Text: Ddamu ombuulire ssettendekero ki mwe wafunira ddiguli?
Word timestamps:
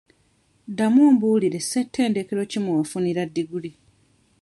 Ddamu 0.69 0.99
ombuulire 1.09 1.57
ssettendekero 1.63 2.41
ki 2.51 2.59
mwe 2.61 2.71
wafunira 2.79 3.21
ddiguli? 3.29 3.71